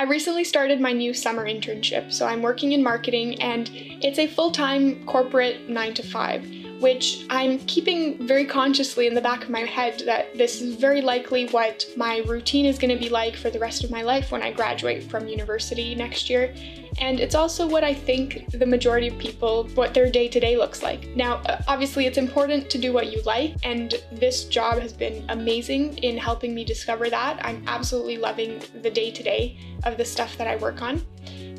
I 0.00 0.04
recently 0.04 0.44
started 0.44 0.80
my 0.80 0.94
new 0.94 1.12
summer 1.12 1.44
internship, 1.44 2.10
so 2.10 2.26
I'm 2.26 2.40
working 2.40 2.72
in 2.72 2.82
marketing 2.82 3.38
and 3.42 3.68
it's 3.74 4.18
a 4.18 4.26
full 4.26 4.50
time 4.50 5.04
corporate 5.04 5.68
9 5.68 5.92
to 5.92 6.02
5 6.02 6.59
which 6.80 7.26
I'm 7.28 7.58
keeping 7.60 8.26
very 8.26 8.46
consciously 8.46 9.06
in 9.06 9.14
the 9.14 9.20
back 9.20 9.44
of 9.44 9.50
my 9.50 9.60
head 9.60 10.02
that 10.06 10.36
this 10.36 10.62
is 10.62 10.76
very 10.76 11.02
likely 11.02 11.46
what 11.48 11.84
my 11.96 12.18
routine 12.26 12.64
is 12.64 12.78
going 12.78 12.94
to 12.94 13.02
be 13.02 13.10
like 13.10 13.36
for 13.36 13.50
the 13.50 13.58
rest 13.58 13.84
of 13.84 13.90
my 13.90 14.02
life 14.02 14.32
when 14.32 14.42
I 14.42 14.50
graduate 14.50 15.04
from 15.04 15.28
university 15.28 15.94
next 15.94 16.30
year. 16.30 16.54
And 16.98 17.20
it's 17.20 17.34
also 17.34 17.68
what 17.68 17.84
I 17.84 17.94
think 17.94 18.50
the 18.50 18.66
majority 18.66 19.08
of 19.08 19.18
people, 19.18 19.68
what 19.74 19.94
their 19.94 20.10
day 20.10 20.26
to 20.28 20.40
day 20.40 20.56
looks 20.56 20.82
like. 20.82 21.14
Now, 21.14 21.36
uh, 21.46 21.62
obviously, 21.68 22.06
it's 22.06 22.18
important 22.18 22.68
to 22.70 22.78
do 22.78 22.92
what 22.92 23.12
you 23.12 23.22
like, 23.22 23.54
and 23.62 23.94
this 24.10 24.44
job 24.44 24.80
has 24.80 24.92
been 24.92 25.24
amazing 25.28 25.98
in 25.98 26.16
helping 26.16 26.54
me 26.54 26.64
discover 26.64 27.08
that. 27.08 27.44
I'm 27.44 27.62
absolutely 27.66 28.16
loving 28.16 28.60
the 28.82 28.90
day 28.90 29.10
to 29.12 29.22
day 29.22 29.58
of 29.84 29.98
the 29.98 30.04
stuff 30.04 30.36
that 30.38 30.48
I 30.48 30.56
work 30.56 30.82
on. 30.82 31.04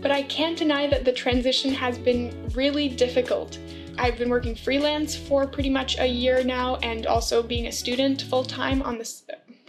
But 0.01 0.11
I 0.11 0.24
can't 0.24 0.57
deny 0.57 0.88
that 0.88 1.06
the 1.06 1.14
transition 1.14 1.74
has 1.75 1.97
been 1.97 2.50
really 2.56 2.89
difficult. 2.89 3.57
I've 3.97 4.18
been 4.18 4.29
working 4.29 4.55
freelance 4.55 5.15
for 5.15 5.47
pretty 5.47 5.69
much 5.69 5.97
a 6.00 6.05
year 6.05 6.43
now 6.43 6.77
and 6.77 7.05
also 7.05 7.43
being 7.43 7.68
a 7.68 7.71
student 7.71 8.23
full 8.23 8.43
time 8.43 8.81
on 8.81 8.97
this. 8.97 9.23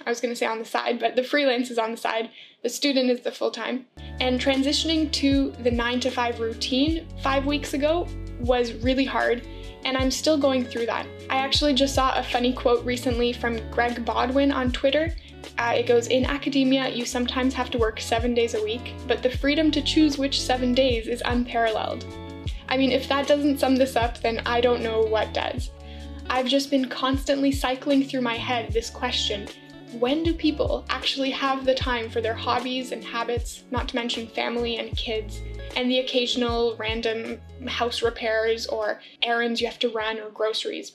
I 0.06 0.10
was 0.10 0.20
going 0.20 0.32
to 0.32 0.36
say 0.36 0.46
on 0.46 0.58
the 0.58 0.64
side, 0.64 0.98
but 0.98 1.16
the 1.16 1.22
freelance 1.22 1.70
is 1.70 1.78
on 1.78 1.92
the 1.92 1.96
side, 1.96 2.30
the 2.62 2.68
student 2.68 3.10
is 3.10 3.20
the 3.20 3.30
full 3.30 3.50
time. 3.50 3.86
And 4.20 4.40
transitioning 4.40 5.10
to 5.12 5.52
the 5.62 5.70
9 5.70 6.00
to 6.00 6.10
5 6.10 6.40
routine 6.40 7.06
five 7.22 7.46
weeks 7.46 7.74
ago 7.74 8.08
was 8.40 8.72
really 8.72 9.04
hard, 9.04 9.46
and 9.84 9.96
I'm 9.96 10.10
still 10.10 10.38
going 10.38 10.64
through 10.64 10.86
that. 10.86 11.06
I 11.30 11.36
actually 11.36 11.74
just 11.74 11.94
saw 11.94 12.16
a 12.16 12.22
funny 12.22 12.52
quote 12.52 12.84
recently 12.84 13.32
from 13.32 13.58
Greg 13.70 14.04
Bodwin 14.04 14.50
on 14.50 14.72
Twitter. 14.72 15.14
Uh, 15.58 15.74
it 15.76 15.86
goes 15.86 16.06
In 16.06 16.24
academia, 16.24 16.88
you 16.88 17.04
sometimes 17.04 17.54
have 17.54 17.70
to 17.70 17.78
work 17.78 18.00
seven 18.00 18.34
days 18.34 18.54
a 18.54 18.62
week, 18.62 18.94
but 19.06 19.22
the 19.22 19.30
freedom 19.30 19.70
to 19.72 19.82
choose 19.82 20.18
which 20.18 20.40
seven 20.40 20.72
days 20.72 21.06
is 21.08 21.22
unparalleled. 21.24 22.04
I 22.72 22.78
mean, 22.78 22.90
if 22.90 23.06
that 23.08 23.28
doesn't 23.28 23.60
sum 23.60 23.76
this 23.76 23.96
up, 23.96 24.22
then 24.22 24.40
I 24.46 24.62
don't 24.62 24.82
know 24.82 25.02
what 25.02 25.34
does. 25.34 25.70
I've 26.30 26.46
just 26.46 26.70
been 26.70 26.88
constantly 26.88 27.52
cycling 27.52 28.02
through 28.02 28.22
my 28.22 28.36
head 28.36 28.72
this 28.72 28.88
question 28.88 29.46
when 29.98 30.22
do 30.22 30.32
people 30.32 30.86
actually 30.88 31.30
have 31.32 31.66
the 31.66 31.74
time 31.74 32.08
for 32.08 32.22
their 32.22 32.32
hobbies 32.32 32.92
and 32.92 33.04
habits, 33.04 33.64
not 33.70 33.88
to 33.88 33.94
mention 33.94 34.26
family 34.26 34.78
and 34.78 34.96
kids, 34.96 35.42
and 35.76 35.90
the 35.90 35.98
occasional 35.98 36.74
random 36.78 37.38
house 37.68 38.00
repairs 38.00 38.66
or 38.66 39.02
errands 39.22 39.60
you 39.60 39.66
have 39.66 39.78
to 39.80 39.90
run 39.90 40.18
or 40.18 40.30
groceries? 40.30 40.92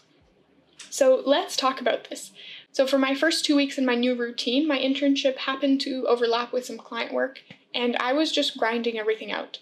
So 0.90 1.22
let's 1.28 1.56
talk 1.56 1.80
about 1.80 2.10
this. 2.10 2.32
So, 2.72 2.88
for 2.88 2.98
my 2.98 3.14
first 3.14 3.46
two 3.46 3.56
weeks 3.56 3.78
in 3.78 3.86
my 3.86 3.94
new 3.94 4.16
routine, 4.16 4.68
my 4.68 4.80
internship 4.80 5.38
happened 5.38 5.80
to 5.82 6.08
overlap 6.08 6.52
with 6.52 6.66
some 6.66 6.80
client 6.80 7.14
work, 7.14 7.40
and 7.76 7.96
I 7.98 8.14
was 8.14 8.32
just 8.32 8.58
grinding 8.58 8.98
everything 8.98 9.32
out. 9.32 9.60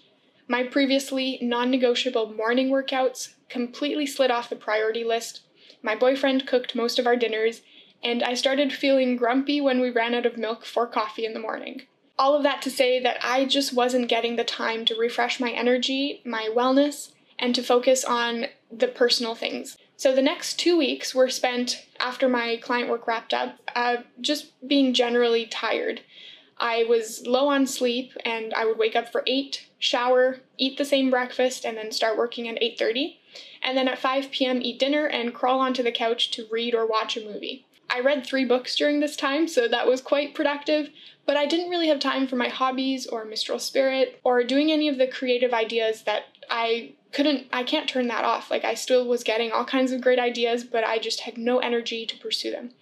My 0.48 0.62
previously 0.62 1.38
non 1.42 1.70
negotiable 1.70 2.32
morning 2.32 2.70
workouts 2.70 3.34
completely 3.48 4.06
slid 4.06 4.30
off 4.30 4.48
the 4.48 4.56
priority 4.56 5.02
list. 5.02 5.40
My 5.82 5.96
boyfriend 5.96 6.46
cooked 6.46 6.74
most 6.74 6.98
of 6.98 7.06
our 7.06 7.16
dinners, 7.16 7.62
and 8.02 8.22
I 8.22 8.34
started 8.34 8.72
feeling 8.72 9.16
grumpy 9.16 9.60
when 9.60 9.80
we 9.80 9.90
ran 9.90 10.14
out 10.14 10.26
of 10.26 10.38
milk 10.38 10.64
for 10.64 10.86
coffee 10.86 11.24
in 11.24 11.34
the 11.34 11.40
morning. 11.40 11.82
All 12.18 12.34
of 12.34 12.44
that 12.44 12.62
to 12.62 12.70
say 12.70 13.00
that 13.00 13.18
I 13.22 13.44
just 13.44 13.72
wasn't 13.72 14.08
getting 14.08 14.36
the 14.36 14.44
time 14.44 14.84
to 14.86 14.94
refresh 14.94 15.40
my 15.40 15.50
energy, 15.50 16.22
my 16.24 16.48
wellness, 16.54 17.12
and 17.38 17.54
to 17.54 17.62
focus 17.62 18.04
on 18.04 18.46
the 18.70 18.88
personal 18.88 19.34
things. 19.34 19.76
So 19.96 20.14
the 20.14 20.22
next 20.22 20.58
two 20.58 20.78
weeks 20.78 21.14
were 21.14 21.28
spent 21.28 21.86
after 21.98 22.28
my 22.28 22.58
client 22.62 22.88
work 22.88 23.06
wrapped 23.06 23.34
up, 23.34 23.58
uh, 23.74 23.98
just 24.20 24.52
being 24.66 24.94
generally 24.94 25.46
tired. 25.46 26.02
I 26.58 26.84
was 26.84 27.26
low 27.26 27.48
on 27.48 27.66
sleep 27.66 28.12
and 28.24 28.54
I 28.54 28.64
would 28.64 28.78
wake 28.78 28.96
up 28.96 29.12
for 29.12 29.22
8, 29.26 29.66
shower, 29.78 30.40
eat 30.56 30.78
the 30.78 30.84
same 30.84 31.10
breakfast 31.10 31.66
and 31.66 31.76
then 31.76 31.92
start 31.92 32.16
working 32.16 32.48
at 32.48 32.60
8:30. 32.60 33.18
And 33.62 33.76
then 33.76 33.88
at 33.88 33.98
5 33.98 34.30
p.m. 34.30 34.62
eat 34.62 34.78
dinner 34.78 35.06
and 35.06 35.34
crawl 35.34 35.60
onto 35.60 35.82
the 35.82 35.92
couch 35.92 36.30
to 36.32 36.46
read 36.50 36.74
or 36.74 36.86
watch 36.86 37.16
a 37.16 37.24
movie. 37.24 37.66
I 37.90 38.00
read 38.00 38.26
3 38.26 38.44
books 38.46 38.74
during 38.74 39.00
this 39.00 39.16
time, 39.16 39.46
so 39.46 39.68
that 39.68 39.86
was 39.86 40.00
quite 40.00 40.34
productive, 40.34 40.90
but 41.26 41.36
I 41.36 41.46
didn't 41.46 41.70
really 41.70 41.88
have 41.88 42.00
time 42.00 42.26
for 42.26 42.36
my 42.36 42.48
hobbies 42.48 43.06
or 43.06 43.24
Mistral 43.24 43.58
Spirit 43.58 44.18
or 44.24 44.42
doing 44.42 44.72
any 44.72 44.88
of 44.88 44.98
the 44.98 45.06
creative 45.06 45.52
ideas 45.52 46.02
that 46.02 46.24
I 46.50 46.94
couldn't 47.12 47.46
I 47.52 47.64
can't 47.64 47.88
turn 47.88 48.08
that 48.08 48.24
off. 48.24 48.50
Like 48.50 48.64
I 48.64 48.74
still 48.74 49.06
was 49.06 49.24
getting 49.24 49.52
all 49.52 49.64
kinds 49.64 49.92
of 49.92 50.00
great 50.00 50.18
ideas, 50.18 50.64
but 50.64 50.84
I 50.84 50.98
just 50.98 51.20
had 51.20 51.36
no 51.36 51.58
energy 51.58 52.06
to 52.06 52.18
pursue 52.18 52.50
them 52.50 52.72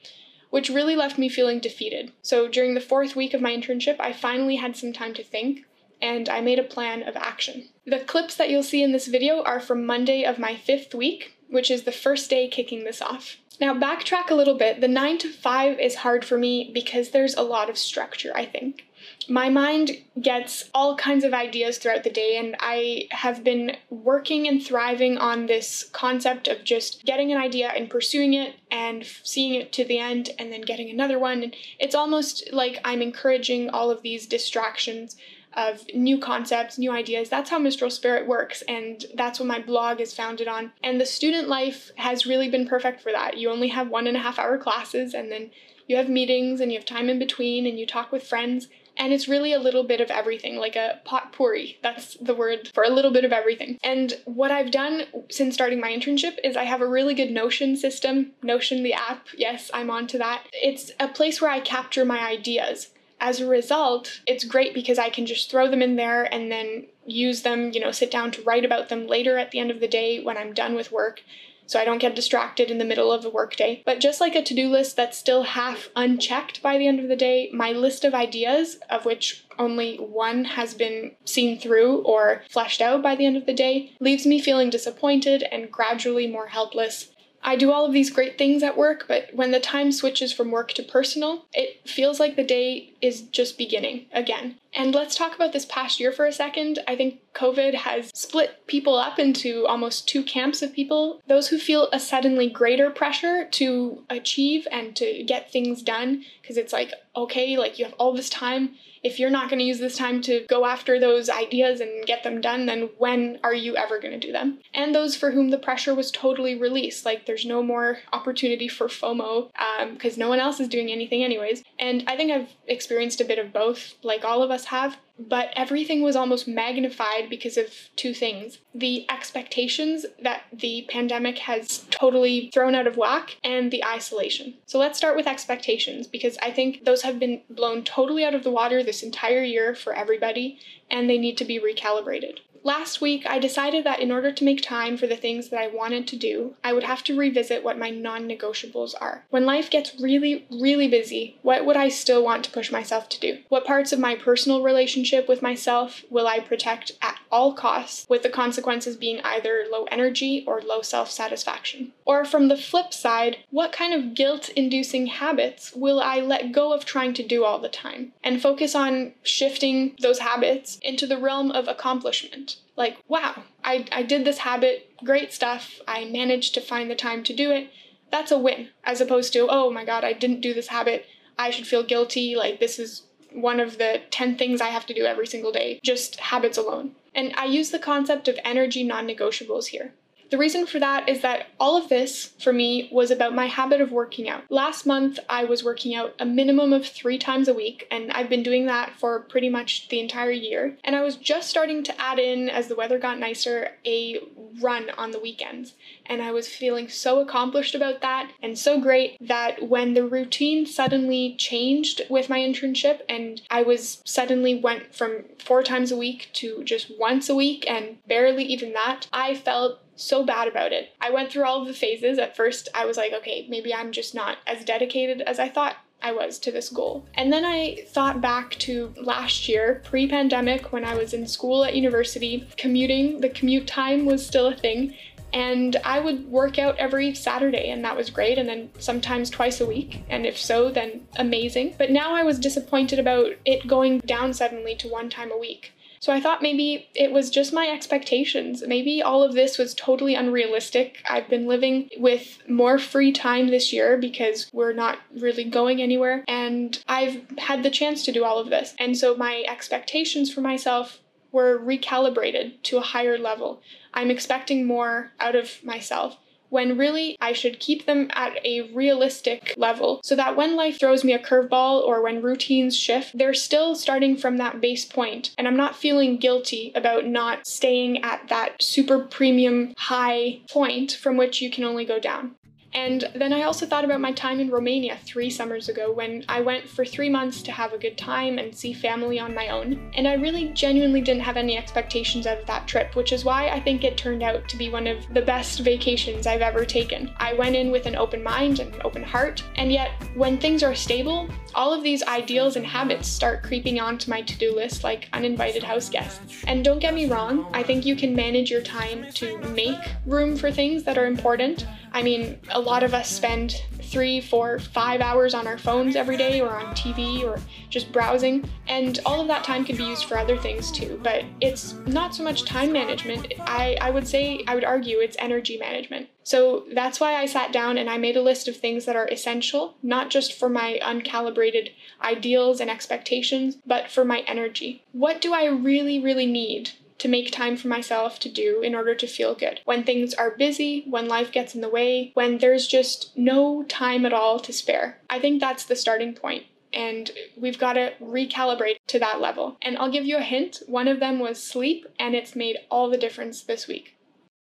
which 0.54 0.70
really 0.70 0.94
left 0.94 1.18
me 1.18 1.28
feeling 1.28 1.58
defeated. 1.58 2.12
So 2.22 2.46
during 2.46 2.74
the 2.74 2.80
fourth 2.80 3.16
week 3.16 3.34
of 3.34 3.40
my 3.40 3.50
internship, 3.50 3.96
I 3.98 4.12
finally 4.12 4.54
had 4.54 4.76
some 4.76 4.92
time 4.92 5.12
to 5.14 5.24
think 5.24 5.64
and 6.00 6.28
I 6.28 6.40
made 6.42 6.60
a 6.60 6.62
plan 6.62 7.02
of 7.02 7.16
action. 7.16 7.70
The 7.84 7.98
clips 7.98 8.36
that 8.36 8.50
you'll 8.50 8.62
see 8.62 8.80
in 8.80 8.92
this 8.92 9.08
video 9.08 9.42
are 9.42 9.58
from 9.58 9.84
Monday 9.84 10.22
of 10.22 10.38
my 10.38 10.54
fifth 10.54 10.94
week, 10.94 11.36
which 11.50 11.72
is 11.72 11.82
the 11.82 11.90
first 11.90 12.30
day 12.30 12.46
kicking 12.46 12.84
this 12.84 13.02
off. 13.02 13.38
Now, 13.60 13.74
backtrack 13.74 14.30
a 14.30 14.36
little 14.36 14.56
bit. 14.56 14.80
The 14.80 14.86
9 14.86 15.18
to 15.18 15.32
5 15.32 15.80
is 15.80 15.96
hard 15.96 16.24
for 16.24 16.38
me 16.38 16.70
because 16.72 17.10
there's 17.10 17.34
a 17.34 17.42
lot 17.42 17.68
of 17.68 17.76
structure, 17.76 18.30
I 18.36 18.44
think 18.44 18.84
my 19.28 19.48
mind 19.48 19.92
gets 20.20 20.70
all 20.74 20.96
kinds 20.96 21.24
of 21.24 21.34
ideas 21.34 21.78
throughout 21.78 22.04
the 22.04 22.10
day, 22.10 22.36
and 22.36 22.56
I 22.60 23.08
have 23.10 23.44
been 23.44 23.76
working 23.90 24.48
and 24.48 24.64
thriving 24.64 25.18
on 25.18 25.46
this 25.46 25.88
concept 25.92 26.48
of 26.48 26.64
just 26.64 27.04
getting 27.04 27.32
an 27.32 27.38
idea 27.38 27.68
and 27.68 27.90
pursuing 27.90 28.34
it 28.34 28.56
and 28.70 29.04
seeing 29.22 29.54
it 29.54 29.72
to 29.74 29.84
the 29.84 29.98
end, 29.98 30.30
and 30.38 30.52
then 30.52 30.62
getting 30.62 30.90
another 30.90 31.18
one. 31.18 31.42
And 31.42 31.56
it's 31.78 31.94
almost 31.94 32.48
like 32.52 32.80
I'm 32.84 33.02
encouraging 33.02 33.70
all 33.70 33.90
of 33.90 34.02
these 34.02 34.26
distractions 34.26 35.16
of 35.56 35.84
new 35.94 36.18
concepts, 36.18 36.78
new 36.78 36.90
ideas. 36.90 37.28
That's 37.28 37.50
how 37.50 37.58
Mistral 37.58 37.90
Spirit 37.90 38.26
works, 38.26 38.62
and 38.68 39.04
that's 39.14 39.38
what 39.38 39.46
my 39.46 39.60
blog 39.60 40.00
is 40.00 40.12
founded 40.14 40.48
on. 40.48 40.72
And 40.82 41.00
the 41.00 41.06
student 41.06 41.48
life 41.48 41.92
has 41.96 42.26
really 42.26 42.48
been 42.48 42.66
perfect 42.66 43.00
for 43.00 43.12
that. 43.12 43.38
You 43.38 43.50
only 43.50 43.68
have 43.68 43.88
one 43.88 44.06
and 44.06 44.16
a 44.16 44.20
half 44.20 44.38
hour 44.38 44.58
classes, 44.58 45.14
and 45.14 45.30
then 45.30 45.50
you 45.86 45.96
have 45.96 46.08
meetings, 46.08 46.60
and 46.60 46.72
you 46.72 46.78
have 46.78 46.86
time 46.86 47.08
in 47.08 47.18
between, 47.18 47.66
and 47.66 47.78
you 47.78 47.86
talk 47.86 48.10
with 48.10 48.26
friends 48.26 48.68
and 48.96 49.12
it's 49.12 49.28
really 49.28 49.52
a 49.52 49.58
little 49.58 49.84
bit 49.84 50.00
of 50.00 50.10
everything, 50.10 50.56
like 50.56 50.76
a 50.76 51.00
potpourri. 51.04 51.78
That's 51.82 52.16
the 52.20 52.34
word 52.34 52.70
for 52.74 52.84
a 52.84 52.90
little 52.90 53.12
bit 53.12 53.24
of 53.24 53.32
everything. 53.32 53.78
And 53.82 54.14
what 54.24 54.50
I've 54.50 54.70
done 54.70 55.04
since 55.30 55.54
starting 55.54 55.80
my 55.80 55.90
internship 55.90 56.38
is 56.44 56.56
I 56.56 56.64
have 56.64 56.80
a 56.80 56.88
really 56.88 57.14
good 57.14 57.30
Notion 57.30 57.76
system. 57.76 58.32
Notion, 58.42 58.82
the 58.82 58.94
app, 58.94 59.26
yes, 59.36 59.70
I'm 59.74 59.90
onto 59.90 60.18
that. 60.18 60.44
It's 60.52 60.92
a 61.00 61.08
place 61.08 61.40
where 61.40 61.50
I 61.50 61.60
capture 61.60 62.04
my 62.04 62.20
ideas. 62.20 62.90
As 63.20 63.40
a 63.40 63.46
result, 63.46 64.20
it's 64.26 64.44
great 64.44 64.74
because 64.74 64.98
I 64.98 65.08
can 65.08 65.24
just 65.24 65.50
throw 65.50 65.68
them 65.70 65.82
in 65.82 65.96
there 65.96 66.24
and 66.32 66.52
then 66.52 66.86
use 67.06 67.42
them, 67.42 67.70
you 67.72 67.80
know, 67.80 67.90
sit 67.90 68.10
down 68.10 68.30
to 68.32 68.42
write 68.42 68.64
about 68.64 68.88
them 68.88 69.06
later 69.06 69.38
at 69.38 69.50
the 69.50 69.60
end 69.60 69.70
of 69.70 69.80
the 69.80 69.88
day 69.88 70.22
when 70.22 70.36
I'm 70.36 70.52
done 70.52 70.74
with 70.74 70.92
work 70.92 71.22
so 71.66 71.78
I 71.80 71.84
don't 71.84 71.98
get 71.98 72.14
distracted 72.14 72.70
in 72.70 72.78
the 72.78 72.84
middle 72.84 73.12
of 73.12 73.22
the 73.22 73.30
workday. 73.30 73.82
But 73.84 74.00
just 74.00 74.20
like 74.20 74.34
a 74.34 74.42
to 74.42 74.54
do 74.54 74.68
list 74.68 74.96
that's 74.96 75.18
still 75.18 75.42
half 75.42 75.88
unchecked 75.96 76.62
by 76.62 76.78
the 76.78 76.86
end 76.86 77.00
of 77.00 77.08
the 77.08 77.16
day, 77.16 77.50
my 77.52 77.72
list 77.72 78.04
of 78.04 78.14
ideas, 78.14 78.78
of 78.90 79.04
which 79.04 79.44
only 79.58 79.96
one 79.96 80.44
has 80.44 80.74
been 80.74 81.12
seen 81.24 81.58
through 81.58 81.98
or 82.02 82.42
fleshed 82.50 82.80
out 82.80 83.02
by 83.02 83.14
the 83.14 83.26
end 83.26 83.36
of 83.36 83.46
the 83.46 83.54
day, 83.54 83.92
leaves 84.00 84.26
me 84.26 84.40
feeling 84.40 84.70
disappointed 84.70 85.44
and 85.50 85.70
gradually 85.70 86.26
more 86.26 86.48
helpless 86.48 87.13
I 87.46 87.56
do 87.56 87.70
all 87.70 87.84
of 87.84 87.92
these 87.92 88.08
great 88.08 88.38
things 88.38 88.62
at 88.62 88.76
work, 88.76 89.04
but 89.06 89.28
when 89.34 89.50
the 89.50 89.60
time 89.60 89.92
switches 89.92 90.32
from 90.32 90.50
work 90.50 90.72
to 90.72 90.82
personal, 90.82 91.44
it 91.52 91.86
feels 91.86 92.18
like 92.18 92.36
the 92.36 92.42
day 92.42 92.94
is 93.02 93.20
just 93.20 93.58
beginning 93.58 94.06
again. 94.12 94.56
And 94.72 94.94
let's 94.94 95.14
talk 95.14 95.34
about 95.34 95.52
this 95.52 95.66
past 95.66 96.00
year 96.00 96.10
for 96.10 96.24
a 96.24 96.32
second. 96.32 96.78
I 96.88 96.96
think 96.96 97.20
COVID 97.34 97.74
has 97.74 98.10
split 98.14 98.66
people 98.66 98.96
up 98.96 99.18
into 99.18 99.66
almost 99.66 100.08
two 100.08 100.22
camps 100.22 100.62
of 100.62 100.72
people 100.72 101.20
those 101.26 101.48
who 101.48 101.58
feel 101.58 101.88
a 101.92 102.00
suddenly 102.00 102.48
greater 102.48 102.90
pressure 102.90 103.46
to 103.52 104.02
achieve 104.08 104.66
and 104.72 104.96
to 104.96 105.22
get 105.24 105.52
things 105.52 105.82
done, 105.82 106.24
because 106.40 106.56
it's 106.56 106.72
like, 106.72 106.92
okay, 107.14 107.58
like 107.58 107.78
you 107.78 107.84
have 107.84 107.94
all 107.98 108.14
this 108.14 108.30
time 108.30 108.74
if 109.04 109.20
you're 109.20 109.30
not 109.30 109.50
going 109.50 109.58
to 109.58 109.64
use 109.64 109.78
this 109.78 109.96
time 109.96 110.22
to 110.22 110.46
go 110.48 110.64
after 110.64 110.98
those 110.98 111.28
ideas 111.28 111.80
and 111.80 112.06
get 112.06 112.24
them 112.24 112.40
done, 112.40 112.66
then 112.66 112.88
when 112.96 113.38
are 113.44 113.54
you 113.54 113.76
ever 113.76 114.00
going 114.00 114.18
to 114.18 114.26
do 114.26 114.32
them? 114.32 114.58
And 114.72 114.94
those 114.94 115.14
for 115.14 115.30
whom 115.30 115.50
the 115.50 115.58
pressure 115.58 115.94
was 115.94 116.10
totally 116.10 116.58
released, 116.58 117.04
like 117.04 117.26
there's 117.26 117.44
no 117.44 117.62
more 117.62 117.98
opportunity 118.12 118.66
for 118.66 118.88
FOMO 118.88 119.50
because 119.92 120.14
um, 120.14 120.20
no 120.20 120.28
one 120.30 120.40
else 120.40 120.58
is 120.58 120.68
doing 120.68 120.90
anything, 120.90 121.22
anyways. 121.22 121.62
And 121.78 122.04
I 122.06 122.16
think 122.16 122.32
I've 122.32 122.48
experienced 122.66 123.20
a 123.20 123.24
bit 123.24 123.38
of 123.38 123.52
both, 123.52 123.94
like 124.02 124.24
all 124.24 124.42
of 124.42 124.50
us 124.50 124.64
have. 124.66 124.96
But 125.18 125.50
everything 125.54 126.02
was 126.02 126.16
almost 126.16 126.48
magnified 126.48 127.30
because 127.30 127.56
of 127.56 127.72
two 127.94 128.14
things 128.14 128.58
the 128.74 129.08
expectations 129.08 130.04
that 130.20 130.42
the 130.52 130.86
pandemic 130.88 131.38
has 131.38 131.86
totally 131.90 132.50
thrown 132.52 132.74
out 132.74 132.88
of 132.88 132.96
whack, 132.96 133.36
and 133.44 133.70
the 133.70 133.84
isolation. 133.84 134.54
So 134.66 134.78
let's 134.78 134.98
start 134.98 135.16
with 135.16 135.28
expectations 135.28 136.08
because 136.08 136.36
I 136.42 136.50
think 136.50 136.84
those 136.84 137.02
have 137.02 137.20
been 137.20 137.42
blown 137.48 137.84
totally 137.84 138.24
out 138.24 138.34
of 138.34 138.42
the 138.42 138.50
water 138.50 138.82
this 138.82 139.02
entire 139.02 139.44
year 139.44 139.74
for 139.74 139.94
everybody, 139.94 140.58
and 140.90 141.08
they 141.08 141.18
need 141.18 141.38
to 141.38 141.44
be 141.44 141.60
recalibrated. 141.60 142.38
Last 142.64 143.00
week 143.00 143.24
I 143.28 143.38
decided 143.38 143.84
that 143.84 144.00
in 144.00 144.10
order 144.10 144.32
to 144.32 144.44
make 144.44 144.62
time 144.62 144.96
for 144.96 145.06
the 145.06 145.16
things 145.16 145.50
that 145.50 145.60
I 145.60 145.68
wanted 145.68 146.08
to 146.08 146.16
do, 146.16 146.54
I 146.64 146.72
would 146.72 146.84
have 146.84 147.04
to 147.04 147.16
revisit 147.16 147.62
what 147.62 147.78
my 147.78 147.90
non 147.90 148.28
negotiables 148.28 148.94
are. 149.00 149.24
When 149.30 149.44
life 149.44 149.70
gets 149.70 150.00
really, 150.00 150.46
really 150.50 150.88
busy, 150.88 151.38
what 151.42 151.66
would 151.66 151.76
I 151.76 151.88
still 151.88 152.24
want 152.24 152.44
to 152.44 152.50
push 152.50 152.72
myself 152.72 153.08
to 153.10 153.20
do? 153.20 153.38
What 153.48 153.66
parts 153.66 153.92
of 153.92 153.98
my 153.98 154.14
personal 154.14 154.62
relationship 154.62 155.28
with 155.28 155.42
myself 155.42 156.02
will 156.10 156.26
I 156.26 156.40
protect 156.40 156.92
at 157.02 157.18
all 157.30 157.52
costs, 157.52 158.06
with 158.08 158.22
the 158.22 158.30
consequences 158.30 158.96
being 158.96 159.20
either 159.24 159.64
low 159.70 159.84
energy 159.90 160.44
or 160.46 160.60
low 160.62 160.82
self 160.82 161.10
satisfaction? 161.10 161.92
Or 162.04 162.24
from 162.24 162.48
the 162.48 162.56
flip 162.56 162.94
side, 162.94 163.38
what 163.50 163.72
kind 163.72 163.92
of 163.92 164.14
guilt 164.14 164.48
inducing 164.50 165.06
habits 165.06 165.72
will 165.74 166.00
I 166.00 166.20
let 166.20 166.52
go 166.52 166.72
of 166.72 166.84
trying 166.84 167.12
to 167.14 167.26
do 167.26 167.44
all 167.44 167.58
the 167.58 167.68
time 167.68 168.12
and 168.22 168.40
focus 168.40 168.74
on 168.74 169.12
shifting 169.22 169.96
those 170.00 170.20
habits 170.20 170.78
into 170.82 171.06
the 171.06 171.18
realm 171.18 171.50
of 171.50 171.66
accomplishment? 171.66 172.53
Like, 172.76 172.98
wow, 173.08 173.44
I, 173.62 173.86
I 173.92 174.02
did 174.02 174.24
this 174.24 174.38
habit, 174.38 174.90
great 175.04 175.32
stuff, 175.32 175.80
I 175.86 176.04
managed 176.06 176.54
to 176.54 176.60
find 176.60 176.90
the 176.90 176.96
time 176.96 177.22
to 177.24 177.34
do 177.34 177.50
it. 177.50 177.70
That's 178.10 178.32
a 178.32 178.38
win, 178.38 178.68
as 178.84 179.00
opposed 179.00 179.32
to, 179.32 179.48
oh 179.48 179.70
my 179.70 179.84
god, 179.84 180.04
I 180.04 180.12
didn't 180.12 180.40
do 180.40 180.54
this 180.54 180.68
habit, 180.68 181.06
I 181.38 181.50
should 181.50 181.66
feel 181.66 181.82
guilty, 181.82 182.36
like, 182.36 182.60
this 182.60 182.78
is 182.78 183.02
one 183.32 183.60
of 183.60 183.78
the 183.78 184.02
10 184.10 184.36
things 184.36 184.60
I 184.60 184.68
have 184.68 184.86
to 184.86 184.94
do 184.94 185.04
every 185.04 185.26
single 185.26 185.52
day, 185.52 185.80
just 185.82 186.20
habits 186.20 186.58
alone. 186.58 186.92
And 187.14 187.32
I 187.36 187.46
use 187.46 187.70
the 187.70 187.78
concept 187.78 188.28
of 188.28 188.38
energy 188.44 188.84
non 188.84 189.06
negotiables 189.06 189.66
here. 189.66 189.94
The 190.30 190.38
reason 190.38 190.66
for 190.66 190.78
that 190.78 191.08
is 191.08 191.22
that 191.22 191.48
all 191.60 191.76
of 191.76 191.88
this, 191.88 192.32
for 192.40 192.52
me, 192.52 192.88
was 192.92 193.10
about 193.10 193.34
my 193.34 193.46
habit 193.46 193.80
of 193.80 193.92
working 193.92 194.28
out. 194.28 194.44
Last 194.50 194.86
month, 194.86 195.18
I 195.28 195.44
was 195.44 195.64
working 195.64 195.94
out 195.94 196.14
a 196.18 196.24
minimum 196.24 196.72
of 196.72 196.86
three 196.86 197.18
times 197.18 197.48
a 197.48 197.54
week, 197.54 197.86
and 197.90 198.10
I've 198.12 198.28
been 198.28 198.42
doing 198.42 198.66
that 198.66 198.94
for 198.98 199.20
pretty 199.20 199.48
much 199.48 199.88
the 199.88 200.00
entire 200.00 200.30
year. 200.30 200.76
And 200.82 200.96
I 200.96 201.02
was 201.02 201.16
just 201.16 201.50
starting 201.50 201.82
to 201.84 202.00
add 202.00 202.18
in, 202.18 202.48
as 202.48 202.68
the 202.68 202.74
weather 202.74 202.98
got 202.98 203.18
nicer, 203.18 203.72
a 203.86 204.20
run 204.60 204.90
on 204.90 205.10
the 205.10 205.20
weekends. 205.20 205.74
And 206.06 206.22
I 206.22 206.32
was 206.32 206.48
feeling 206.48 206.88
so 206.88 207.20
accomplished 207.20 207.74
about 207.74 208.00
that 208.02 208.30
and 208.42 208.58
so 208.58 208.80
great 208.80 209.16
that 209.20 209.68
when 209.68 209.94
the 209.94 210.06
routine 210.06 210.66
suddenly 210.66 211.34
changed 211.36 212.02
with 212.08 212.28
my 212.28 212.38
internship 212.38 213.00
and 213.08 213.40
I 213.50 213.62
was 213.62 214.02
suddenly 214.04 214.54
went 214.54 214.94
from 214.94 215.24
four 215.38 215.62
times 215.62 215.90
a 215.90 215.96
week 215.96 216.30
to 216.34 216.62
just 216.64 216.90
once 216.98 217.28
a 217.28 217.34
week 217.34 217.64
and 217.68 217.98
barely 218.06 218.44
even 218.44 218.72
that, 218.74 219.06
I 219.12 219.34
felt 219.34 219.80
so 219.96 220.24
bad 220.24 220.48
about 220.48 220.72
it. 220.72 220.90
I 221.00 221.10
went 221.10 221.30
through 221.30 221.44
all 221.44 221.62
of 221.62 221.68
the 221.68 221.74
phases. 221.74 222.18
At 222.18 222.36
first, 222.36 222.68
I 222.74 222.84
was 222.84 222.96
like, 222.96 223.12
okay, 223.12 223.46
maybe 223.48 223.74
I'm 223.74 223.92
just 223.92 224.14
not 224.14 224.38
as 224.46 224.64
dedicated 224.64 225.20
as 225.22 225.38
I 225.38 225.48
thought 225.48 225.76
I 226.02 226.12
was 226.12 226.38
to 226.40 226.52
this 226.52 226.68
goal. 226.68 227.06
And 227.14 227.32
then 227.32 227.44
I 227.46 227.84
thought 227.88 228.20
back 228.20 228.50
to 228.60 228.92
last 229.00 229.48
year, 229.48 229.80
pre 229.84 230.06
pandemic, 230.06 230.70
when 230.72 230.84
I 230.84 230.94
was 230.94 231.14
in 231.14 231.26
school 231.26 231.64
at 231.64 231.74
university, 231.74 232.46
commuting, 232.58 233.20
the 233.20 233.30
commute 233.30 233.66
time 233.66 234.04
was 234.04 234.24
still 234.24 234.48
a 234.48 234.54
thing. 234.54 234.94
And 235.32 235.76
I 235.84 235.98
would 235.98 236.28
work 236.28 236.60
out 236.60 236.76
every 236.76 237.12
Saturday, 237.12 237.70
and 237.70 237.84
that 237.84 237.96
was 237.96 238.08
great. 238.08 238.38
And 238.38 238.48
then 238.48 238.70
sometimes 238.78 239.30
twice 239.30 239.60
a 239.60 239.66
week. 239.66 240.04
And 240.08 240.26
if 240.26 240.38
so, 240.38 240.70
then 240.70 241.08
amazing. 241.16 241.74
But 241.76 241.90
now 241.90 242.14
I 242.14 242.22
was 242.22 242.38
disappointed 242.38 242.98
about 243.00 243.32
it 243.44 243.66
going 243.66 243.98
down 244.00 244.32
suddenly 244.32 244.76
to 244.76 244.88
one 244.88 245.08
time 245.10 245.32
a 245.32 245.38
week. 245.38 245.72
So 246.04 246.12
I 246.12 246.20
thought 246.20 246.42
maybe 246.42 246.86
it 246.94 247.12
was 247.12 247.30
just 247.30 247.54
my 247.54 247.66
expectations. 247.68 248.62
Maybe 248.66 249.00
all 249.00 249.22
of 249.22 249.32
this 249.32 249.56
was 249.56 249.72
totally 249.72 250.14
unrealistic. 250.14 250.98
I've 251.08 251.30
been 251.30 251.46
living 251.46 251.88
with 251.96 252.40
more 252.46 252.78
free 252.78 253.10
time 253.10 253.48
this 253.48 253.72
year 253.72 253.96
because 253.96 254.50
we're 254.52 254.74
not 254.74 254.98
really 255.18 255.44
going 255.44 255.80
anywhere, 255.80 256.22
and 256.28 256.78
I've 256.86 257.22
had 257.38 257.62
the 257.62 257.70
chance 257.70 258.04
to 258.04 258.12
do 258.12 258.22
all 258.22 258.38
of 258.38 258.50
this. 258.50 258.74
And 258.78 258.98
so 258.98 259.16
my 259.16 259.46
expectations 259.48 260.30
for 260.30 260.42
myself 260.42 261.00
were 261.32 261.58
recalibrated 261.58 262.62
to 262.64 262.76
a 262.76 262.82
higher 262.82 263.16
level. 263.16 263.62
I'm 263.94 264.10
expecting 264.10 264.66
more 264.66 265.10
out 265.18 265.34
of 265.34 265.64
myself 265.64 266.18
when 266.54 266.78
really 266.78 267.16
I 267.20 267.32
should 267.32 267.58
keep 267.58 267.84
them 267.84 268.08
at 268.12 268.38
a 268.46 268.70
realistic 268.72 269.54
level 269.56 270.00
so 270.04 270.14
that 270.14 270.36
when 270.36 270.54
life 270.54 270.78
throws 270.78 271.02
me 271.02 271.12
a 271.12 271.18
curveball 271.18 271.82
or 271.82 272.00
when 272.00 272.22
routines 272.22 272.76
shift, 272.76 273.18
they're 273.18 273.34
still 273.34 273.74
starting 273.74 274.16
from 274.16 274.36
that 274.36 274.60
base 274.60 274.84
point 274.84 275.34
and 275.36 275.48
I'm 275.48 275.56
not 275.56 275.74
feeling 275.74 276.16
guilty 276.16 276.70
about 276.76 277.06
not 277.06 277.48
staying 277.48 278.04
at 278.04 278.28
that 278.28 278.62
super 278.62 279.00
premium 279.00 279.74
high 279.76 280.42
point 280.48 280.92
from 280.92 281.16
which 281.16 281.42
you 281.42 281.50
can 281.50 281.64
only 281.64 281.84
go 281.84 281.98
down. 281.98 282.36
And 282.74 283.08
then 283.14 283.32
I 283.32 283.42
also 283.42 283.66
thought 283.66 283.84
about 283.84 284.00
my 284.00 284.12
time 284.12 284.40
in 284.40 284.50
Romania 284.50 284.98
three 285.04 285.30
summers 285.30 285.68
ago 285.68 285.92
when 285.92 286.24
I 286.28 286.40
went 286.40 286.68
for 286.68 286.84
three 286.84 287.08
months 287.08 287.40
to 287.42 287.52
have 287.52 287.72
a 287.72 287.78
good 287.78 287.96
time 287.96 288.38
and 288.38 288.54
see 288.54 288.72
family 288.72 289.18
on 289.18 289.34
my 289.34 289.48
own. 289.48 289.90
And 289.94 290.08
I 290.08 290.14
really 290.14 290.48
genuinely 290.48 291.00
didn't 291.00 291.22
have 291.22 291.36
any 291.36 291.56
expectations 291.56 292.26
out 292.26 292.38
of 292.38 292.46
that 292.46 292.66
trip, 292.66 292.96
which 292.96 293.12
is 293.12 293.24
why 293.24 293.48
I 293.48 293.60
think 293.60 293.84
it 293.84 293.96
turned 293.96 294.22
out 294.22 294.48
to 294.48 294.56
be 294.56 294.70
one 294.70 294.86
of 294.86 295.06
the 295.14 295.22
best 295.22 295.60
vacations 295.60 296.26
I've 296.26 296.40
ever 296.40 296.64
taken. 296.64 297.12
I 297.18 297.32
went 297.34 297.54
in 297.54 297.70
with 297.70 297.86
an 297.86 297.96
open 297.96 298.22
mind 298.22 298.58
and 298.58 298.74
an 298.74 298.82
open 298.84 299.04
heart, 299.04 299.42
and 299.56 299.70
yet 299.70 299.90
when 300.14 300.38
things 300.38 300.62
are 300.62 300.74
stable, 300.74 301.28
all 301.54 301.72
of 301.72 301.82
these 301.82 302.02
ideals 302.02 302.56
and 302.56 302.66
habits 302.66 303.08
start 303.08 303.44
creeping 303.44 303.78
onto 303.78 304.10
my 304.10 304.22
to 304.22 304.36
do 304.36 304.54
list 304.54 304.82
like 304.82 305.08
uninvited 305.12 305.62
house 305.62 305.88
guests. 305.88 306.42
And 306.48 306.64
don't 306.64 306.80
get 306.80 306.94
me 306.94 307.06
wrong, 307.06 307.48
I 307.52 307.62
think 307.62 307.86
you 307.86 307.94
can 307.94 308.14
manage 308.14 308.50
your 308.50 308.62
time 308.62 309.06
to 309.14 309.38
make 309.50 309.78
room 310.06 310.36
for 310.36 310.50
things 310.50 310.82
that 310.84 310.98
are 310.98 311.06
important. 311.06 311.66
I 311.94 312.02
mean, 312.02 312.40
a 312.50 312.60
lot 312.60 312.82
of 312.82 312.92
us 312.92 313.08
spend 313.08 313.62
three, 313.80 314.20
four, 314.20 314.58
five 314.58 315.00
hours 315.00 315.32
on 315.32 315.46
our 315.46 315.56
phones 315.56 315.94
every 315.94 316.16
day 316.16 316.40
or 316.40 316.50
on 316.50 316.74
TV 316.74 317.22
or 317.22 317.40
just 317.70 317.92
browsing, 317.92 318.50
and 318.66 318.98
all 319.06 319.20
of 319.20 319.28
that 319.28 319.44
time 319.44 319.64
can 319.64 319.76
be 319.76 319.84
used 319.84 320.06
for 320.06 320.18
other 320.18 320.36
things 320.36 320.72
too. 320.72 320.98
But 321.04 321.24
it's 321.40 321.74
not 321.86 322.12
so 322.12 322.24
much 322.24 322.44
time 322.44 322.72
management. 322.72 323.32
I, 323.38 323.78
I 323.80 323.90
would 323.90 324.08
say, 324.08 324.42
I 324.48 324.56
would 324.56 324.64
argue 324.64 324.98
it's 324.98 325.16
energy 325.20 325.56
management. 325.56 326.08
So 326.24 326.64
that's 326.74 326.98
why 326.98 327.14
I 327.14 327.26
sat 327.26 327.52
down 327.52 327.78
and 327.78 327.88
I 327.88 327.96
made 327.96 328.16
a 328.16 328.22
list 328.22 328.48
of 328.48 328.56
things 328.56 328.86
that 328.86 328.96
are 328.96 329.06
essential, 329.06 329.76
not 329.80 330.10
just 330.10 330.32
for 330.32 330.48
my 330.48 330.80
uncalibrated 330.82 331.70
ideals 332.02 332.60
and 332.60 332.68
expectations, 332.68 333.58
but 333.64 333.88
for 333.88 334.04
my 334.04 334.24
energy. 334.26 334.82
What 334.90 335.20
do 335.20 335.32
I 335.32 335.44
really, 335.46 336.00
really 336.00 336.26
need 336.26 336.72
to 337.04 337.08
make 337.10 337.30
time 337.30 337.54
for 337.54 337.68
myself 337.68 338.18
to 338.18 338.30
do 338.30 338.62
in 338.62 338.74
order 338.74 338.94
to 338.94 339.06
feel 339.06 339.34
good. 339.34 339.60
When 339.66 339.84
things 339.84 340.14
are 340.14 340.30
busy, 340.30 340.84
when 340.88 341.06
life 341.06 341.30
gets 341.30 341.54
in 341.54 341.60
the 341.60 341.68
way, 341.68 342.12
when 342.14 342.38
there's 342.38 342.66
just 342.66 343.14
no 343.14 343.62
time 343.64 344.06
at 344.06 344.14
all 344.14 344.40
to 344.40 344.54
spare. 344.54 344.96
I 345.10 345.20
think 345.20 345.38
that's 345.38 345.66
the 345.66 345.76
starting 345.76 346.14
point 346.14 346.44
and 346.72 347.10
we've 347.36 347.58
got 347.58 347.74
to 347.74 347.92
recalibrate 348.02 348.78
to 348.88 348.98
that 348.98 349.20
level. 349.20 349.56
And 349.62 349.78
I'll 349.78 349.92
give 349.92 350.06
you 350.06 350.16
a 350.16 350.22
hint 350.22 350.62
one 350.66 350.88
of 350.88 350.98
them 350.98 351.20
was 351.20 351.40
sleep, 351.40 351.86
and 352.00 352.14
it's 352.14 352.34
made 352.34 352.56
all 352.70 352.90
the 352.90 352.98
difference 352.98 353.42
this 353.42 353.68
week. 353.68 353.93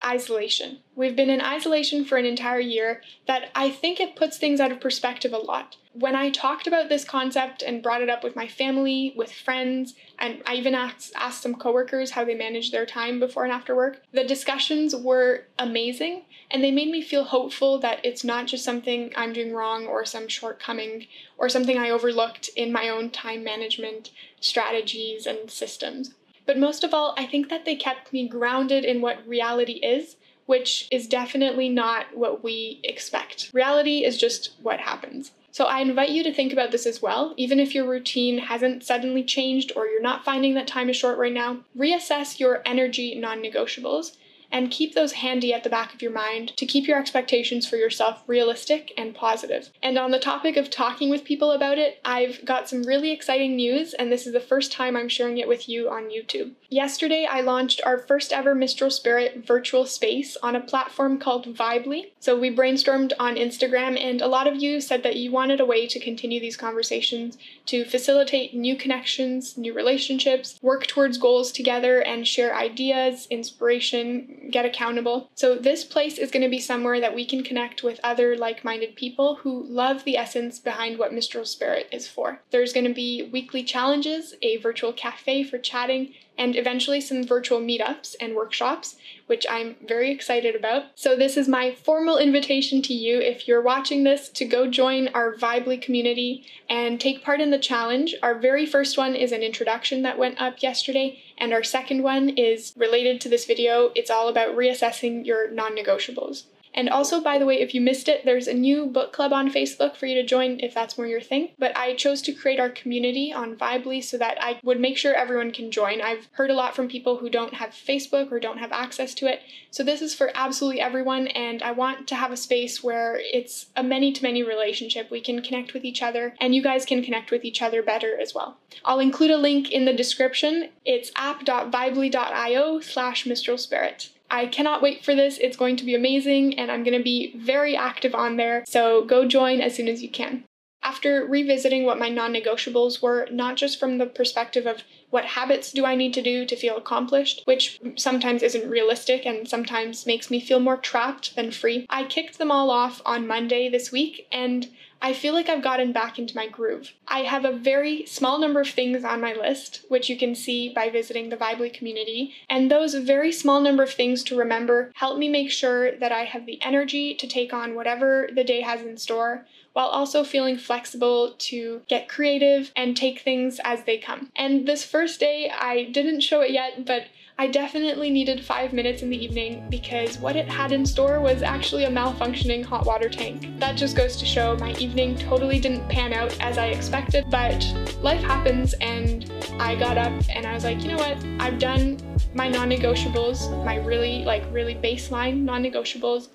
Isolation. 0.07 0.79
We've 0.95 1.15
been 1.15 1.29
in 1.29 1.41
isolation 1.41 2.05
for 2.05 2.17
an 2.17 2.25
entire 2.25 2.61
year 2.61 3.01
that 3.27 3.51
I 3.53 3.69
think 3.69 3.99
it 3.99 4.15
puts 4.15 4.37
things 4.37 4.61
out 4.61 4.71
of 4.71 4.79
perspective 4.79 5.33
a 5.33 5.37
lot 5.37 5.75
when 5.99 6.15
I 6.15 6.29
talked 6.29 6.67
about 6.67 6.89
this 6.89 7.03
concept 7.03 7.63
and 7.63 7.81
brought 7.81 8.03
it 8.03 8.09
up 8.09 8.23
with 8.23 8.35
my 8.35 8.47
family, 8.47 9.13
with 9.15 9.31
friends, 9.31 9.95
and 10.19 10.43
I 10.45 10.53
even 10.53 10.75
asked, 10.75 11.11
asked 11.15 11.41
some 11.41 11.55
coworkers 11.55 12.11
how 12.11 12.23
they 12.23 12.35
manage 12.35 12.71
their 12.71 12.85
time 12.85 13.19
before 13.19 13.45
and 13.45 13.53
after 13.53 13.75
work, 13.75 14.03
the 14.11 14.23
discussions 14.23 14.95
were 14.95 15.45
amazing 15.57 16.25
and 16.51 16.63
they 16.63 16.71
made 16.71 16.89
me 16.89 17.01
feel 17.01 17.23
hopeful 17.23 17.79
that 17.79 17.99
it's 18.05 18.23
not 18.23 18.45
just 18.45 18.63
something 18.63 19.11
I'm 19.15 19.33
doing 19.33 19.53
wrong 19.53 19.87
or 19.87 20.05
some 20.05 20.27
shortcoming 20.27 21.07
or 21.37 21.49
something 21.49 21.77
I 21.79 21.89
overlooked 21.89 22.51
in 22.55 22.71
my 22.71 22.89
own 22.89 23.09
time 23.09 23.43
management 23.43 24.11
strategies 24.39 25.25
and 25.25 25.49
systems. 25.49 26.13
But 26.47 26.57
most 26.57 26.83
of 26.83 26.93
all, 26.93 27.13
I 27.17 27.27
think 27.27 27.49
that 27.49 27.65
they 27.65 27.75
kept 27.75 28.11
me 28.11 28.27
grounded 28.27 28.83
in 28.83 29.01
what 29.01 29.27
reality 29.27 29.73
is 29.73 30.15
which 30.47 30.87
is 30.91 31.07
definitely 31.07 31.69
not 31.69 32.05
what 32.15 32.43
we 32.43 32.79
expect. 32.83 33.51
Reality 33.53 34.03
is 34.03 34.17
just 34.17 34.53
what 34.63 34.79
happens. 34.79 35.31
So 35.51 35.65
I 35.65 35.79
invite 35.79 36.09
you 36.09 36.23
to 36.23 36.33
think 36.33 36.53
about 36.53 36.71
this 36.71 36.85
as 36.85 37.01
well. 37.01 37.33
Even 37.37 37.59
if 37.59 37.75
your 37.75 37.87
routine 37.87 38.37
hasn't 38.37 38.83
suddenly 38.83 39.23
changed 39.23 39.71
or 39.75 39.87
you're 39.87 40.01
not 40.01 40.23
finding 40.23 40.53
that 40.53 40.67
time 40.67 40.89
is 40.89 40.95
short 40.95 41.17
right 41.17 41.33
now, 41.33 41.57
reassess 41.77 42.39
your 42.39 42.61
energy 42.65 43.13
non 43.15 43.41
negotiables 43.43 44.15
and 44.51 44.71
keep 44.71 44.95
those 44.95 45.13
handy 45.13 45.53
at 45.53 45.63
the 45.63 45.69
back 45.69 45.93
of 45.93 46.01
your 46.01 46.11
mind 46.11 46.55
to 46.57 46.65
keep 46.65 46.87
your 46.87 46.99
expectations 46.99 47.67
for 47.67 47.75
yourself 47.75 48.23
realistic 48.27 48.93
and 48.97 49.15
positive. 49.15 49.69
And 49.83 49.97
on 49.97 50.11
the 50.11 50.19
topic 50.19 50.57
of 50.57 50.69
talking 50.69 51.09
with 51.09 51.23
people 51.23 51.51
about 51.51 51.77
it, 51.77 51.99
I've 52.05 52.43
got 52.45 52.69
some 52.69 52.83
really 52.83 53.11
exciting 53.11 53.55
news, 53.55 53.93
and 53.93 54.11
this 54.11 54.25
is 54.25 54.33
the 54.33 54.39
first 54.39 54.71
time 54.71 54.95
I'm 54.95 55.09
sharing 55.09 55.37
it 55.37 55.47
with 55.47 55.67
you 55.67 55.89
on 55.89 56.09
YouTube. 56.09 56.53
Yesterday, 56.69 57.27
I 57.29 57.41
launched 57.41 57.81
our 57.85 57.97
first 57.97 58.33
ever 58.33 58.53
Mistral 58.53 58.91
Spirit 58.91 59.45
virtual 59.45 59.85
space 59.85 60.37
on 60.43 60.55
a 60.55 60.61
platform 60.61 61.17
called 61.19 61.55
Vibely. 61.55 62.11
So 62.19 62.37
we 62.39 62.55
brainstormed 62.55 63.13
on 63.19 63.35
Instagram, 63.35 63.99
and 63.99 64.21
a 64.21 64.27
lot 64.27 64.47
of 64.47 64.61
you 64.61 64.81
said 64.81 65.03
that 65.03 65.15
you 65.15 65.31
wanted 65.31 65.59
a 65.59 65.65
way 65.65 65.87
to 65.87 65.99
continue 65.99 66.39
these 66.39 66.57
conversations 66.57 67.37
to 67.67 67.85
facilitate 67.85 68.53
new 68.53 68.75
connections, 68.75 69.57
new 69.57 69.73
relationships, 69.73 70.59
work 70.61 70.87
towards 70.87 71.17
goals 71.17 71.51
together, 71.51 72.01
and 72.01 72.27
share 72.27 72.55
ideas, 72.55 73.27
inspiration, 73.29 74.46
get 74.51 74.65
accountable. 74.65 75.29
So, 75.35 75.55
this 75.55 75.83
place 75.83 76.17
is 76.17 76.31
going 76.31 76.43
to 76.43 76.49
be 76.49 76.59
somewhere 76.59 76.99
that 76.99 77.15
we 77.15 77.25
can 77.25 77.43
connect 77.43 77.83
with 77.83 77.99
other 78.03 78.35
like 78.35 78.63
minded 78.63 78.95
people 78.95 79.35
who 79.35 79.63
love 79.63 80.03
the 80.03 80.17
essence 80.17 80.59
behind 80.59 80.97
what 80.97 81.13
Mistral 81.13 81.45
Spirit 81.45 81.87
is 81.91 82.07
for. 82.07 82.41
There's 82.51 82.73
going 82.73 82.87
to 82.87 82.93
be 82.93 83.29
weekly 83.31 83.63
challenges, 83.63 84.35
a 84.41 84.57
virtual 84.57 84.93
cafe 84.93 85.43
for 85.43 85.57
chatting, 85.57 86.13
and 86.37 86.55
eventually 86.55 87.01
some 87.01 87.23
virtual 87.23 87.59
meetups 87.59 88.15
and 88.21 88.35
workshops, 88.35 88.95
which 89.25 89.45
I'm 89.49 89.75
very 89.87 90.11
excited 90.11 90.55
about. 90.55 90.85
So, 90.95 91.15
this 91.15 91.37
is 91.37 91.47
my 91.47 91.71
formal 91.71 92.17
invitation 92.17 92.81
to 92.83 92.93
you, 92.93 93.19
if 93.19 93.47
you're 93.47 93.61
watching 93.61 94.03
this, 94.03 94.29
to 94.29 94.45
go 94.45 94.69
join 94.69 95.07
our 95.09 95.33
Vibely 95.35 95.81
community 95.81 96.45
and 96.69 96.99
take 96.99 97.23
part 97.23 97.41
in 97.41 97.51
the 97.51 97.59
challenge. 97.59 98.15
Our 98.21 98.35
very 98.35 98.65
first 98.65 98.97
one 98.97 99.15
is 99.15 99.31
an 99.31 99.41
introduction 99.41 100.01
that 100.03 100.17
went 100.17 100.41
up 100.41 100.61
yesterday, 100.61 101.21
and 101.37 101.53
our 101.53 101.63
second 101.63 102.03
one 102.03 102.29
is 102.29 102.73
related 102.77 103.21
to 103.21 103.29
this 103.29 103.45
video. 103.45 103.91
It's 103.95 104.11
all 104.11 104.27
about 104.27 104.55
reassessing 104.55 105.25
your 105.25 105.49
non 105.51 105.75
negotiables. 105.75 106.43
And 106.77 106.89
also, 106.89 107.19
by 107.19 107.39
the 107.39 107.45
way, 107.47 107.59
if 107.59 107.73
you 107.73 107.81
missed 107.81 108.07
it, 108.07 108.23
there's 108.23 108.47
a 108.47 108.53
new 108.53 108.85
book 108.85 109.11
club 109.11 109.33
on 109.33 109.51
Facebook 109.51 109.95
for 109.95 110.05
you 110.05 110.13
to 110.13 110.23
join 110.23 110.59
if 110.59 110.75
that's 110.75 110.95
more 110.95 111.07
your 111.07 111.19
thing. 111.19 111.49
But 111.57 111.75
I 111.75 111.95
chose 111.95 112.21
to 112.21 112.33
create 112.33 112.59
our 112.59 112.69
community 112.69 113.33
on 113.33 113.55
Vibely 113.55 114.03
so 114.03 114.15
that 114.19 114.37
I 114.39 114.59
would 114.63 114.79
make 114.79 114.95
sure 114.95 115.15
everyone 115.15 115.51
can 115.51 115.71
join. 115.71 116.01
I've 116.01 116.29
heard 116.33 116.51
a 116.51 116.53
lot 116.53 116.75
from 116.75 116.87
people 116.87 117.17
who 117.17 117.31
don't 117.31 117.55
have 117.55 117.71
Facebook 117.71 118.31
or 118.31 118.39
don't 118.39 118.59
have 118.59 118.71
access 118.71 119.15
to 119.15 119.25
it. 119.25 119.41
So 119.71 119.83
this 119.83 120.03
is 120.03 120.13
for 120.13 120.31
absolutely 120.35 120.79
everyone, 120.79 121.27
and 121.27 121.63
I 121.63 121.71
want 121.71 122.07
to 122.09 122.15
have 122.15 122.31
a 122.31 122.37
space 122.37 122.83
where 122.83 123.19
it's 123.19 123.67
a 123.75 123.81
many 123.81 124.11
to 124.11 124.21
many 124.21 124.43
relationship. 124.43 125.09
We 125.09 125.19
can 125.19 125.41
connect 125.41 125.73
with 125.73 125.83
each 125.83 126.03
other, 126.03 126.35
and 126.39 126.53
you 126.53 126.61
guys 126.61 126.85
can 126.85 127.03
connect 127.03 127.31
with 127.31 127.43
each 127.43 127.63
other 127.63 127.81
better 127.81 128.19
as 128.19 128.35
well. 128.35 128.57
I'll 128.85 128.99
include 128.99 129.31
a 129.31 129.37
link 129.37 129.71
in 129.71 129.85
the 129.85 129.93
description. 129.93 130.69
It's 130.85 131.11
app.vibely.io 131.15 132.79
slash 132.81 133.25
Mistral 133.25 133.57
Spirit. 133.57 134.09
I 134.29 134.47
cannot 134.47 134.81
wait 134.81 135.03
for 135.03 135.15
this. 135.15 135.37
It's 135.37 135.57
going 135.57 135.77
to 135.77 135.85
be 135.85 135.95
amazing, 135.95 136.57
and 136.59 136.71
I'm 136.71 136.83
going 136.83 136.97
to 136.97 137.03
be 137.03 137.35
very 137.37 137.75
active 137.75 138.13
on 138.13 138.37
there. 138.37 138.63
So 138.67 139.05
go 139.05 139.27
join 139.27 139.61
as 139.61 139.75
soon 139.75 139.87
as 139.87 140.01
you 140.03 140.09
can. 140.09 140.43
After 140.83 141.25
revisiting 141.25 141.83
what 141.85 141.99
my 141.99 142.09
non 142.09 142.33
negotiables 142.33 143.01
were, 143.01 143.27
not 143.31 143.57
just 143.57 143.79
from 143.79 143.97
the 143.97 144.05
perspective 144.05 144.65
of 144.65 144.83
what 145.09 145.25
habits 145.25 145.71
do 145.71 145.85
I 145.85 145.95
need 145.95 146.13
to 146.13 146.21
do 146.21 146.45
to 146.45 146.55
feel 146.55 146.77
accomplished, 146.77 147.41
which 147.45 147.79
sometimes 147.95 148.43
isn't 148.43 148.69
realistic 148.69 149.25
and 149.25 149.47
sometimes 149.47 150.05
makes 150.05 150.29
me 150.29 150.39
feel 150.39 150.59
more 150.59 150.77
trapped 150.77 151.35
than 151.35 151.51
free, 151.51 151.85
I 151.89 152.03
kicked 152.03 152.37
them 152.37 152.51
all 152.51 152.69
off 152.69 153.01
on 153.05 153.27
Monday 153.27 153.69
this 153.69 153.91
week 153.91 154.27
and 154.31 154.69
I 155.01 155.13
feel 155.13 155.33
like 155.33 155.47
I've 155.47 155.63
gotten 155.63 155.91
back 155.91 156.19
into 156.19 156.35
my 156.35 156.47
groove. 156.47 156.93
I 157.07 157.19
have 157.19 157.45
a 157.45 157.51
very 157.51 158.05
small 158.05 158.39
number 158.39 158.61
of 158.61 158.69
things 158.69 159.03
on 159.03 159.21
my 159.21 159.33
list, 159.33 159.85
which 159.89 160.09
you 160.09 160.17
can 160.17 160.35
see 160.35 160.69
by 160.69 160.89
visiting 160.89 161.29
the 161.29 161.37
Vibely 161.37 161.73
community, 161.73 162.33
and 162.49 162.69
those 162.69 162.93
very 162.95 163.31
small 163.31 163.61
number 163.61 163.83
of 163.83 163.91
things 163.91 164.23
to 164.23 164.37
remember 164.37 164.91
help 164.95 165.17
me 165.17 165.29
make 165.29 165.51
sure 165.51 165.95
that 165.97 166.11
I 166.11 166.25
have 166.25 166.45
the 166.45 166.61
energy 166.61 167.13
to 167.15 167.27
take 167.27 167.53
on 167.53 167.75
whatever 167.75 168.29
the 168.33 168.43
day 168.43 168.61
has 168.61 168.81
in 168.81 168.97
store, 168.97 169.45
while 169.73 169.87
also 169.87 170.23
feeling 170.23 170.57
flexible 170.57 171.35
to 171.37 171.83
get 171.87 172.09
creative 172.09 172.71
and 172.75 172.97
take 172.97 173.19
things 173.19 173.59
as 173.63 173.83
they 173.83 173.99
come. 173.99 174.31
And 174.35 174.67
this 174.67 174.83
first 174.83 175.19
day, 175.19 175.51
I 175.51 175.83
didn't 175.83 176.21
show 176.21 176.41
it 176.41 176.51
yet, 176.51 176.85
but 176.85 177.03
I 177.39 177.45
definitely 177.45 178.09
needed 178.09 178.43
five 178.43 178.73
minutes 178.73 179.03
in 179.03 179.11
the 179.11 179.23
evening 179.23 179.67
because 179.69 180.17
what 180.17 180.35
it 180.35 180.49
had 180.49 180.71
in 180.71 180.83
store 180.83 181.19
was 181.19 181.43
actually 181.43 181.83
a 181.83 181.89
malfunctioning 181.89 182.65
hot 182.65 182.87
water 182.87 183.09
tank. 183.09 183.59
That 183.59 183.77
just 183.77 183.95
goes 183.95 184.17
to 184.17 184.25
show 184.25 184.57
my 184.57 184.73
evening 184.77 185.15
totally 185.15 185.59
didn't 185.59 185.87
pan 185.87 186.13
out 186.13 186.35
as 186.39 186.57
I 186.57 186.69
expected, 186.69 187.25
but 187.29 187.63
life 188.01 188.23
happens 188.23 188.73
and 188.81 189.31
I 189.59 189.75
got 189.75 189.99
up 189.99 190.13
and 190.31 190.47
I 190.47 190.55
was 190.55 190.63
like, 190.63 190.81
you 190.81 190.87
know 190.87 190.97
what, 190.97 191.23
I've 191.39 191.59
done 191.59 191.99
my 192.33 192.47
non 192.47 192.71
negotiables, 192.71 193.63
my 193.63 193.75
really, 193.75 194.25
like, 194.25 194.43
really 194.51 194.73
baseline 194.73 195.43
non 195.43 195.63
negotiables, 195.63 196.29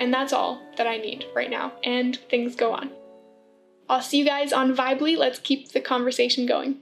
and 0.00 0.14
that's 0.14 0.32
all 0.32 0.62
that 0.78 0.86
I 0.86 0.96
need 0.96 1.26
right 1.34 1.50
now, 1.50 1.74
and 1.84 2.16
things 2.30 2.56
go 2.56 2.72
on. 2.72 2.90
I'll 3.90 4.00
see 4.00 4.18
you 4.18 4.24
guys 4.24 4.54
on 4.54 4.74
Vibely. 4.74 5.18
Let's 5.18 5.38
keep 5.38 5.72
the 5.72 5.80
conversation 5.80 6.46
going. 6.46 6.78